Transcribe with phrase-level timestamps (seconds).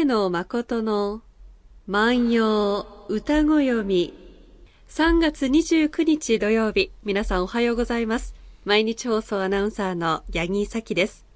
[0.00, 1.20] 上野誠の
[1.86, 4.14] 万葉歌ご読み。
[4.88, 6.90] 3月29日土曜日。
[7.04, 8.34] 皆さんおはようございます。
[8.64, 11.26] 毎日放送アナウンサーの八木咲です。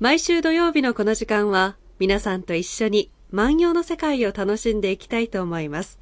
[0.00, 5.98] 毎週土曜日のこの時間は皆さんと一緒に万葉の世界を楽しんでいきたいと思います。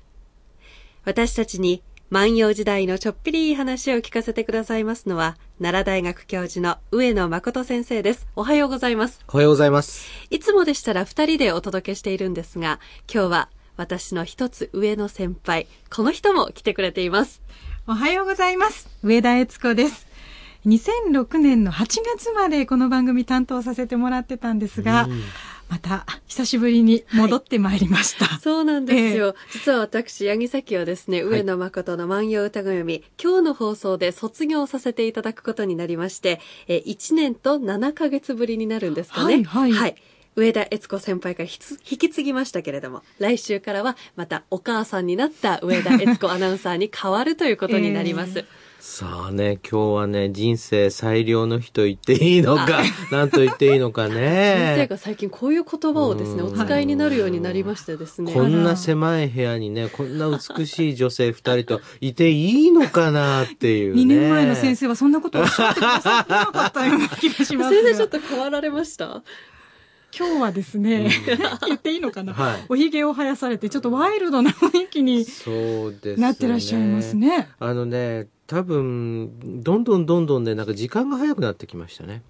[1.04, 8.27] 私たちに万葉時代のちょっぴりいい話を聞かせてくださいますのは、奈良大学教授の上野誠先生です。
[8.34, 9.20] おはようございます。
[9.29, 10.10] おはようございます。
[10.28, 17.42] いつもでしたら二人でお届けしているんですが、今日は私の一つ上の先輩、この人も来てくれています。
[17.86, 18.88] おはようございます。
[19.05, 20.08] 上田悦子です。
[20.66, 21.86] 2006年の8
[22.16, 25.08] 月までこの番組担当させてもらってたんですが、
[25.70, 28.24] また久しぶりに戻ってまいりました。
[28.24, 29.28] はい、そうなんですよ。
[29.28, 39.34] えー、実は私、八木崎はですね、上野誠の万葉歌読み、今日の放送で卒業させていただくことになりまして、えー、1年と7ヶ月ぶりになるんですかね。
[39.34, 39.97] はい、はい、はい
[40.37, 48.39] 上田悦子先輩から引き継ぎましたけれども、来週からはまたお母さんになった上田悦子アナウンサーに変わるということになります。
[48.39, 52.81] えーさあね、今日はね、人生最良の日と言っていいのか、
[53.12, 54.14] なんと言っていいのかね。
[54.75, 58.33] 先生が最近こういう言葉をですね、お使いになるようになりましてですね。
[58.33, 64.03] こんな狭い部屋にね、こんな美しい女性 二人といていいのかなっていう、ね。
[64.03, 67.75] 2年前の先生はそんなことをおっしゃってくださってなかったような気がします。
[67.83, 69.22] 先生ちょっと変わられました？
[70.16, 71.08] 今日はですね、
[71.66, 75.25] 言っていいのかな、はい、おひげを生やされて、ちょっとワイルドな雰囲気に
[76.19, 77.48] なってらっしゃいますね。
[77.58, 82.22] あのね、多分、どんどんどんどんね、なんか時間が早くなってきましたね。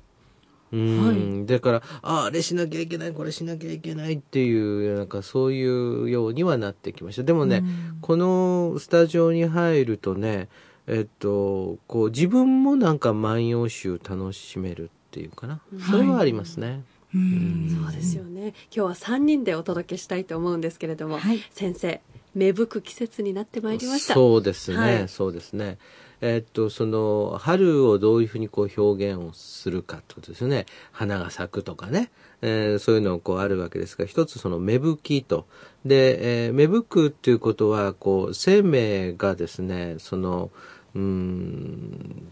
[0.73, 7.23] うん、はい、だから、ああれしなきゃいけない、これしなきゃいけないっていう、なんかそういうようにはなってきました。
[7.23, 7.65] でもね、
[8.03, 10.49] このスタジオに入るとね、
[10.87, 15.61] えっと、こう自分もなんか万葉集楽しめるっていうかな。
[15.91, 16.83] それはありますね。
[17.13, 18.55] はいそうですよね。
[18.75, 22.01] 今日は3人でお届けしたいと思うんですけれども、はい、先生
[22.35, 24.15] 芽吹く季節になってまいりました。
[24.15, 25.79] そうですね、はい、そうですね。
[26.21, 30.67] えー、っとその春をどういうふうにこう表現をするかってことですよね。
[30.93, 32.11] 花が咲くとかね、
[32.43, 35.47] えー、そういうのこうあるわけですが一つその芽吹きと。
[35.85, 40.51] で、えー、芽吹くっていうことはこう生命がですねその
[40.95, 42.29] うん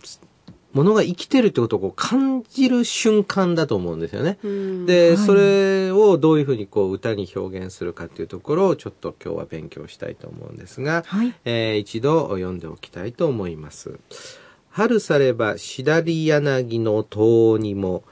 [0.73, 4.39] ものが生きてるってことをこう感じる瞬間だと思うんですよね。
[4.87, 13.99] で、はい、それをどういうふうにこう歌に表現するかっていうところをちょっと今日は勉強したいと思うんですが、はい、えー、一度読んでおきたいと思います。
[14.69, 18.05] 春さればしだり柳の塔にも、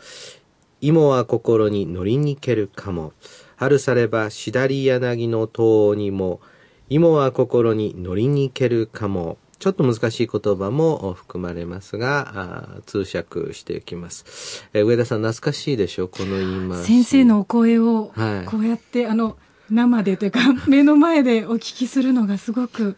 [0.80, 3.12] 芋は心に乗りにけるかも。
[3.56, 6.40] 春さればしだり柳の塔にも、
[6.88, 9.38] 芋は心に乗りにけるかも。
[9.58, 14.68] ちょっと難しい言葉も含まれますが、通訳していきます。
[14.74, 16.86] え上田さん、懐かしいでしょこの言い回し。
[16.86, 18.12] 先生のお声を、
[18.46, 19.36] こうやって、はい、あの、
[19.70, 22.96] 生でというか、目の前でお聞きするのがすごく、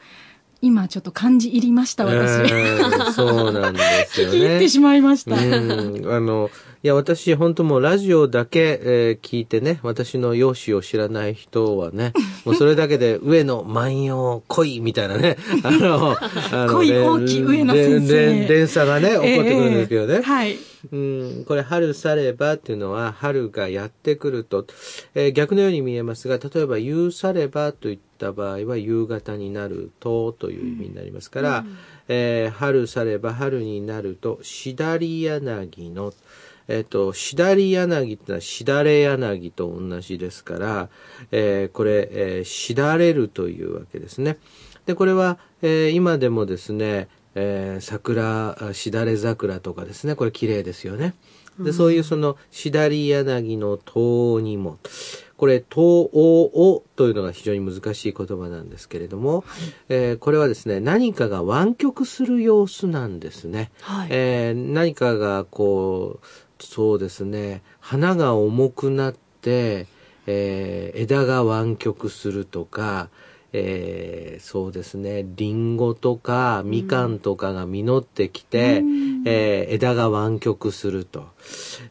[0.61, 2.53] 今ちょっと感じ入りました、私。
[2.53, 4.33] えー、そうなんですよね。
[4.33, 5.37] 聞 き入ってしまいました。
[5.37, 6.51] うんあの、
[6.83, 12.13] いや、私、本当もうラジオだけ、えー、聞いてね、私の容姿を知らない人はね、
[12.45, 16.17] もうそれだけで、上の万葉恋みたいなね、 あの、
[16.53, 18.49] あの恋大き上野先生。
[18.49, 20.15] 連鎖がね、起こってくるんですけどね。
[20.15, 20.57] えー、はい。
[20.91, 24.67] うん、これ、春さればっていうのは、春がやってくると、
[25.15, 31.77] えー、逆のように見えますが、例えば、夕さればといった場合は、夕方になるとという意味になりますから、うん、
[32.09, 36.13] えー、春されば春になると、しだり柳の、
[36.69, 40.89] えっ、と、しだり柳ってのはしだれ柳と同じですから、
[41.33, 44.39] えー、これ、えー、しだれるというわけですね。
[44.85, 51.15] で、これは、えー、今でもですね、えー、桜、しだれ桜とかですね、これ綺麗ですよね。
[51.59, 54.79] で、そういうその、しだり柳の塔にも、
[55.37, 59.45] これ、東欧というのが非常に難しい言葉なんですけれども、はい、
[59.89, 63.71] えー、これはですね、何かが湾曲する様子なんですね。
[63.83, 66.27] はい、えー、何かがこう、
[66.61, 69.87] そうですね花が重くなって、
[70.27, 73.09] えー、枝が湾曲するとか、
[73.53, 75.27] えー、そうですね。
[75.37, 81.29] りんごとかみかんとかが実ってきて、うん、えー、枝が湾曲すると、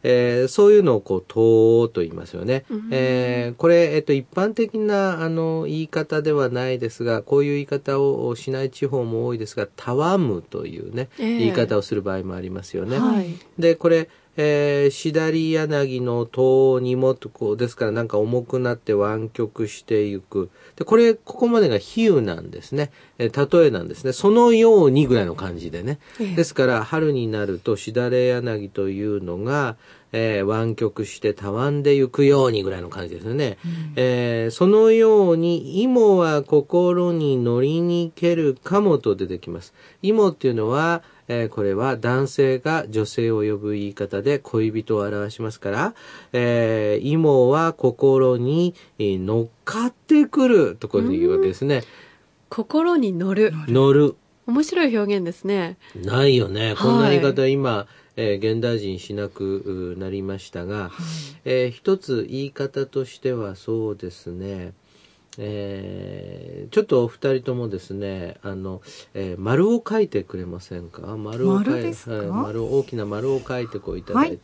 [0.04, 13.00] えー、そういうのをこう「と」と言いますよね、うん、えー、これ、えっと、一般的なあの言い方ではないですがこういう言い方をしない地方も多いですが「たわむ」というね、言い方をする場合もありますよね。
[13.00, 20.52] はい、でこれえー、左柳の塔にもとこう、ですからなんか重くなって湾曲していく。
[20.76, 22.92] で、これ、ここまでが比喩なんですね。
[23.18, 24.14] えー、例えなんですね。
[24.14, 26.00] そのようにぐらいの感じでね。
[26.36, 29.76] ですから、春になるとしだれ柳というのが、
[30.14, 33.58] えー、湾曲してたわんでゆくようにぐらいの感じですよね。
[33.66, 39.74] うん、えー、そのように、芋は心に乗りにけるかもと出てきます。
[40.02, 45.96] 芋っていうのは、えー、これは男性が女性を呼ぶ言い方で恋人を表しますから、
[46.32, 51.84] えー、芋は心に乗っかってくるとこういうわけですね。
[52.50, 53.52] 心に乗る。
[53.68, 54.16] 乗る。
[54.46, 55.78] 面白い表現ですね。
[55.96, 56.76] ないよね。
[56.80, 60.92] こんな言い方、はい、今、えー、現代人しなくなりましたが、はい、
[61.44, 64.74] えー、一つ言い方としてはそうですね、
[65.38, 68.82] えー、ちょっとお二人ともですね、あの、
[69.14, 71.18] えー、丸を書いてくれませんか？
[71.18, 74.40] 丸を書いて、はい、丸、大きな丸を書いてこういただいて、はい、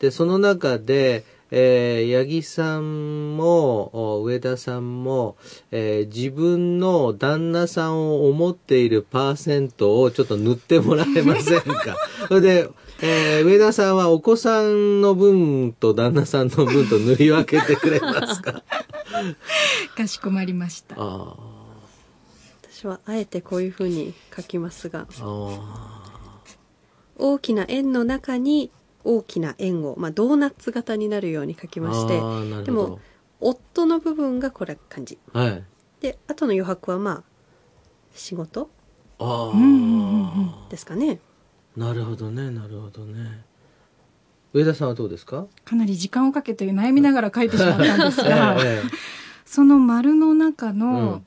[0.00, 5.36] で、その中で、えー、八木さんも、上田さんも、
[5.70, 11.96] えー、自分の旦那さんを思っているパーセントをちょっと塗ってもらえませんか？
[12.28, 12.70] それで、
[13.00, 18.62] えー、上田さんはお子さんの分と旦那さんの分と塗り分けてくれますか？
[19.96, 20.96] かしこまりました。
[20.96, 25.06] 私はあえてこういうふうに書きますが、
[27.18, 28.70] 大きな円の中に
[29.06, 32.20] 大きな円を、まあ、ドーナツ型になるように書きまして
[32.64, 32.98] でも
[33.40, 35.64] 夫の部分がこれ感じ、はい、
[36.00, 37.22] で後の余白はまあ
[38.12, 38.68] 仕事？
[39.18, 39.52] あ
[40.70, 41.20] ですかね。
[41.76, 43.44] なるほどねなるほどね。
[44.52, 45.46] 上田さんはどうですか？
[45.64, 48.88] かなり時間をかけて悩みながら書いてしまったんですが、ええ、
[49.44, 51.24] その丸の中の、うん、も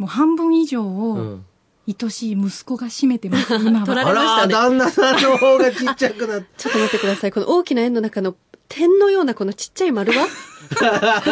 [0.00, 1.46] う半分以上を、うん
[1.88, 3.86] 愛しい息子が占めてます、 今は。
[3.86, 4.54] 取られましたね。
[4.54, 6.46] 旦那さんの方がちっちゃくなって。
[6.56, 7.32] ちょっと待ってください。
[7.32, 8.36] この大きな円の中の
[8.68, 10.24] 点のようなこのちっちゃい丸は？
[10.72, 10.76] こ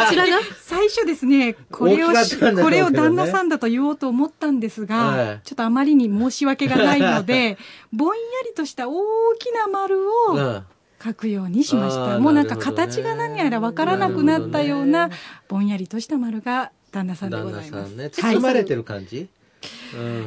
[0.09, 0.39] ちらが？
[0.61, 2.21] 最初ですね、これを、ね、
[2.61, 7.57] これを旦那さんだと言おうと思ったんですが、はい、ちょっとあまりに申し訳がないので、
[7.91, 8.93] ぼんやりとした大
[9.39, 10.61] きな丸を、
[11.03, 12.19] 書くようにしました。
[12.19, 15.09] もうなんか形が何やらわからなくなったような、
[15.47, 17.89] ぼんやりとした丸が旦那さんでございます。
[17.95, 19.29] ね、包まれてる感じ、はい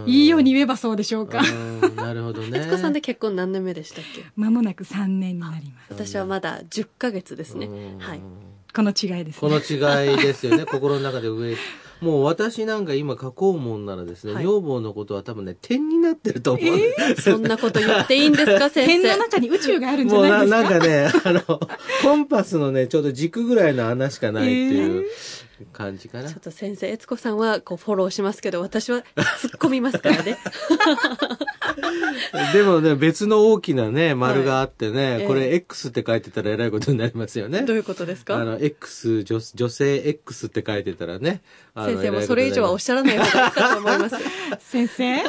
[0.06, 1.42] いいように言えばそうでしょうか。
[1.96, 2.58] なるほどね。
[2.58, 4.24] 悦子さんで結婚何年目でしたっけ？
[4.36, 5.92] まもなく3年になります。
[5.94, 7.68] 私はまだ10ヶ月ですね。
[7.98, 8.20] はい。
[8.74, 10.66] この違いです、ね、この違いですよね。
[10.70, 11.56] 心の中で上。
[12.00, 16.64] もう私なんか今書こうもんならですね、はい、女房のことは多分ね、点になってると思う。
[16.76, 19.02] えー、 そんなこと言っていいんですか、先生？
[19.02, 20.60] 点の中に宇宙があるんじゃないですか？
[20.60, 21.60] もうななんかね、あの、
[22.02, 25.02] コンパスのね、ちょうど軸ぐらいの穴しかないっていう。
[25.02, 25.04] えー？
[25.72, 26.28] 感じかな。
[26.28, 30.38] ちょっと先生、悦子さんはこうフォローしますけど、私は 突っ込みますからね。
[32.52, 37.62] でもね、別の大きなね、丸があってね、はい、これ X って書いてたらえらいことになりますよね。
[37.62, 38.36] どういうことですか？
[38.36, 41.42] あの、X 女、女性 X って書いてたらね。
[41.74, 44.16] 先生もそれ以上はおっしゃらない方がいいかと思います。
[44.70, 45.22] 先生、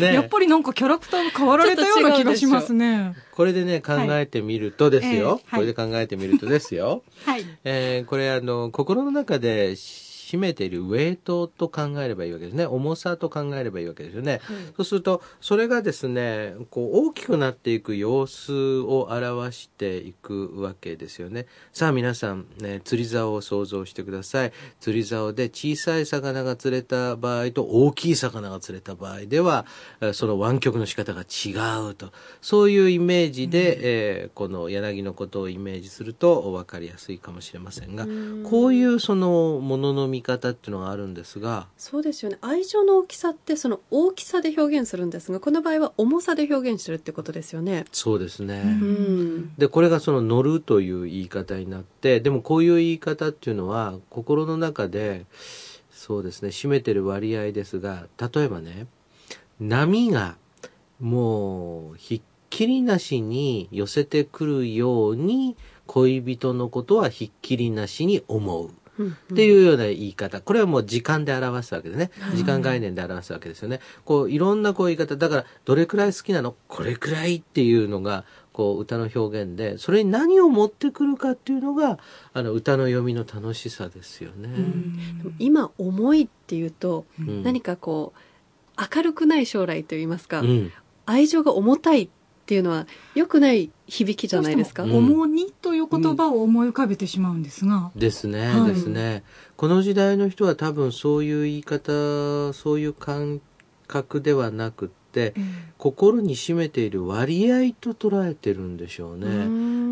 [0.00, 3.14] ね、やっぱりなんかキャラクターが変わられたような気がしますね。
[3.32, 5.12] これでね、考えてみるとですよ。
[5.12, 7.02] はいえーはい、これで考えてみるとですよ。
[7.24, 7.44] はい。
[7.64, 9.76] えー、これあの、心の中で
[10.26, 12.66] 占めているウェイトと考えればいいわけですね。
[12.66, 14.32] 重さと考えればいいわけですよね。
[14.32, 14.40] はい、
[14.76, 21.46] そうすると、それがですね、こう大きくなっていく様子を表していくわけですよね。
[21.72, 24.52] さあ皆さん、ね、釣り竿を想像してください。
[24.80, 29.64] 釣り竿で小さい魚が釣れた場合と大きい魚が釣れた場合では、
[30.12, 31.52] その湾曲の仕方が違
[31.88, 32.10] うと。
[32.40, 42.38] そういうイメージで、うん、えー、この柳のことをイメージすると分かりやすいかもしれませんが、んこういうそのものの見方っていうのがあるんですがそうですよね。
[42.40, 47.84] 愛情の大きさってその大きさで表現するんですがこの場合は重さで表現してるってことですよね。
[47.92, 55.26] そうですね、うん、でこれがその乗るという言い方になってでもこういう言い方っていうのは心の中で
[55.90, 58.86] そうですね占めてる割合ですが例えばね
[59.58, 60.36] 波が
[61.00, 65.56] もうひっきりなしに寄せてくるように
[65.86, 68.70] 恋人のことはひっきりなしに思う。
[69.02, 70.40] っていうような言い方。
[70.40, 72.10] これはもう時間で表すわけですね。
[72.34, 73.80] 時間概念で表すわけですよね。
[74.04, 75.16] こう、いろんなこう言い方。
[75.16, 76.54] だから、どれくらい好きなの？
[76.68, 81.98] これくらいっていうのが、こう、歌の表現で、それに何を持ってくるかっていうのが、
[82.32, 84.48] あの、歌の読みの楽しさですよね。
[85.38, 90.72] 今、重いっていうと、うん、何かこう、明るくない将来といいますか、うん、
[91.04, 92.08] 愛情が重たい
[92.46, 92.86] っっていうのは
[93.16, 94.84] 良くない響きじゃないですか？
[94.84, 97.90] 重荷という言葉を思い浮かべてしまうんですが。
[97.96, 99.24] ですね、はい、ですね。
[99.56, 103.40] この時代の人は多分そういう言い方、そういう感
[103.88, 109.26] 覚ではなくて、うん、心に占めている割合と捉えてるんでしょうね。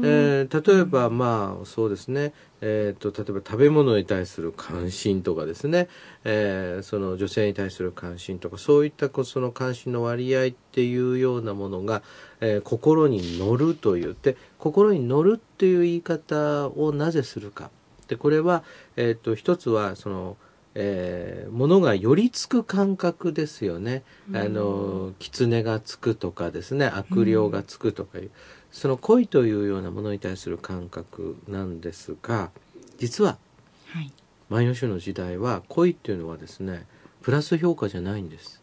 [0.03, 5.89] えー、例えばまあそうですね、えーと、例えば食べ物に対する関心とかですね、
[6.25, 12.03] えー、その女性に対する関心とかそういったその関心の割合っていうようなものが、
[12.41, 17.71] えー、心に乗ると言って心に乗るっていう言い方をなぜするか。
[18.09, 18.65] でこれは、
[18.97, 20.37] えーと一つはその
[20.75, 24.03] えー、物が寄りつく感覚ですよね。
[24.33, 28.31] あの、狐がつくとかですね、悪霊がつくとかいう、
[28.75, 32.51] その恋というようなものに対する感覚なんですが、
[32.99, 33.39] 実は、
[33.87, 34.13] はい、
[34.49, 36.85] 万葉集の時代は恋っていうのはですね、
[37.23, 38.61] プラス評価じゃないんです。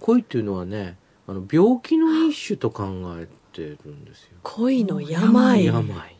[0.00, 0.96] 恋っていうのはね、
[1.28, 4.30] あの病気の一種と考えてるんですよ。
[4.42, 5.64] 恋の病。
[5.64, 6.16] 病。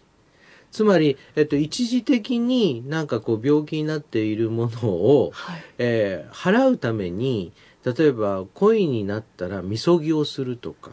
[0.71, 7.53] つまり、えっと、一時的になんかこう病気になっているものを、はい、えー、払うために、
[7.85, 10.93] 例えば恋になったらみそぎをするとか。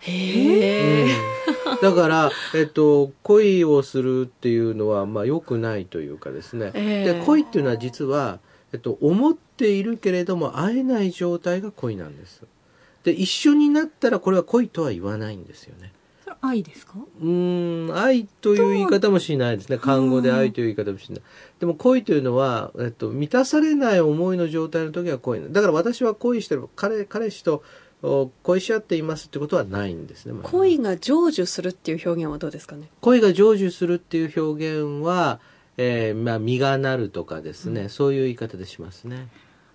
[0.00, 1.45] へえ、うん、
[1.82, 6.70] だから、えっと、恋をするっていうのは、まあ、良くないというかですね。
[6.72, 8.40] で、恋っていうのは実は、
[8.72, 12.42] えっと、思っているけれども会えない状態が恋なんです。
[13.04, 15.92] で、一緒になったらこれは恋とは言わないんですよね。
[16.42, 16.92] 愛ですか？
[17.22, 21.22] うん愛という言い方もしないですね看護で愛という言い方もしない
[21.60, 27.62] でも恋というのは、えっと、満たされない思いの状態の時は恋だから私は恋してる彼彼氏と
[28.02, 32.88] 恋し合っていますってことはないんですね、まあ、恋が成就するっていう表現はどうですかね？
[33.00, 35.40] 恋が成就するっていう表現は、
[35.76, 39.28] えー、まあ実がなるとかですね、うん、そういう言い方でしますね。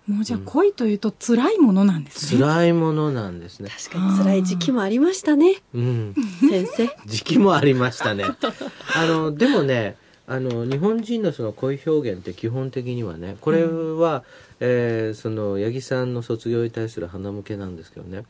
[0.06, 3.70] もうじゃあ恋というと辛いものなんですね、辛いものなんですね。
[3.70, 5.62] 確かに辛い時期もありましたね。
[5.74, 6.14] うん。
[6.50, 6.90] 先生。
[7.06, 8.24] 時期もありましたね。
[8.96, 14.22] あのでもねあの日本人のその恋表現って基本的にはねこれは、うん、
[14.64, 18.24] えー、その八木さんの卒業に対する花向けなんですけどね。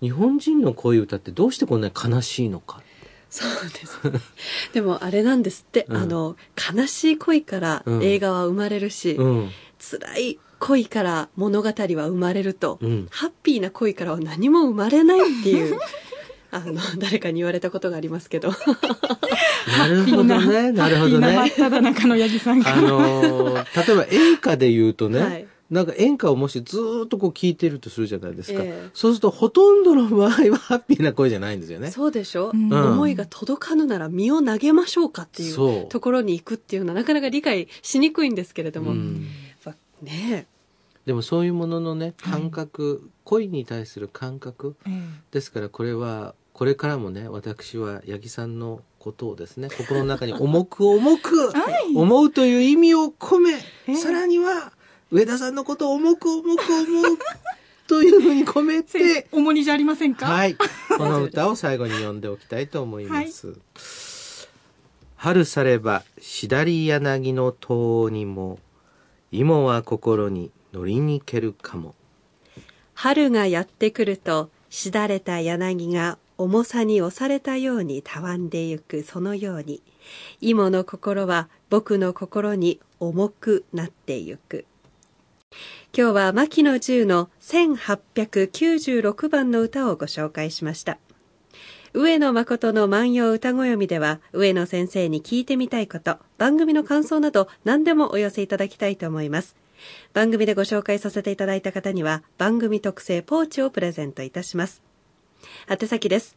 [0.00, 2.82] 日本人の恋歌ってどうしてこんなに悲しいのか。
[3.28, 4.00] そうです
[4.72, 6.36] でもあれなんですって、うん、あの
[6.74, 15.78] 悲しい恋から映画は生まれるし、うん、辛い恋から物語は生まれると、うん、ハッピーな恋からは何も生まれないっていう
[16.52, 18.50] あの誰かに言われたことがありますけど。
[18.50, 20.72] なるほどね。
[20.72, 21.52] なるほどね。
[21.56, 31.90] ただ中の八木さんあの例えば演歌で言うとね、はいなんか演歌をもしずっとこう聞いてるとするじゃないですか、えー、そうするとほとんどの場合はハッピーな声じゃないんですよね。
[31.90, 39.26] そうでしょ、うん、思いが届かぬなら身を投げましょうかっていうところに行くっていうのはなかなか理解しにくいんですけれども、うん、
[40.02, 40.46] ね
[41.04, 51.52] でもそういうもののね感覚、はい、恋に対する感覚、うん、ですからこれはこれからもね私は八木さんのことをですね心の中に重く重く
[51.94, 53.52] 思うという意味を込め、
[53.86, 54.72] えー、さらには
[55.10, 57.18] 上田さんのことを重く重く思う
[57.86, 60.26] というふうに込めて重荷じゃありませんか？
[60.26, 60.56] はい。
[60.98, 63.56] この歌を最後に読んでおきたいと思います、はい、
[65.14, 68.58] 春さればしだり柳の塔にも
[69.30, 71.94] 芋は心に乗りにけるかも。
[72.94, 79.82] 春がやってくるとしだれた柳が重さに押されたようにたわんでゆくそのように
[80.40, 84.64] 芋の心は僕の心に重くなってゆく
[85.98, 90.98] 今日は牧野十の1896番の歌をご紹介しました
[91.94, 99.56] 上野誠の万葉歌ご読みでは、上野先生に聞いてみたいこと、番組の感想など何でもお寄せいただきたいと思います。
[100.12, 104.82] 番組でご紹介させていただいた方には、番組特製ポーチをプレゼントいたします。
[105.70, 106.36] 宛先です。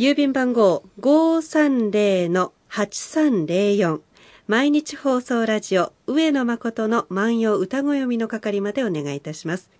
[0.00, 4.00] 郵便番号530-8304
[4.46, 9.70] 毎日放送ラジオ上野誠の万葉歌ご読みの係までお願いいたします。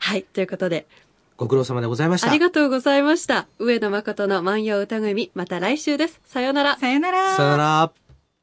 [0.00, 0.86] はい、ということで。
[1.38, 2.28] ご苦労様でございました。
[2.28, 3.46] ありがとうございました。
[3.58, 6.20] 上野誠の万葉歌組、また来週です。
[6.26, 6.76] さよなら。
[6.76, 7.34] さよなら。
[7.34, 8.05] さよなら。